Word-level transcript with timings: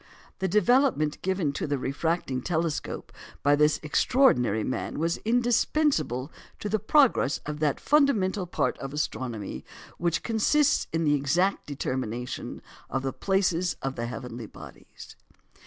The 0.39 0.47
development 0.47 1.21
given 1.21 1.53
to 1.53 1.67
the 1.67 1.77
refracting 1.77 2.41
telescope 2.41 3.13
by 3.43 3.55
this 3.55 3.79
extraordinary 3.83 4.63
man 4.63 4.97
was 4.97 5.17
indispensable 5.17 6.31
to 6.57 6.67
the 6.67 6.79
progress 6.79 7.37
of 7.45 7.59
that 7.59 7.79
fundamental 7.79 8.47
part 8.47 8.79
of 8.79 8.93
astronomy 8.95 9.63
which 9.99 10.23
consists 10.23 10.87
in 10.91 11.03
the 11.03 11.13
exact 11.13 11.67
determination 11.67 12.63
of 12.89 13.03
the 13.03 13.13
places 13.13 13.75
of 13.83 13.95
the 13.95 14.07
heavenly 14.07 14.47
bodies. 14.47 15.15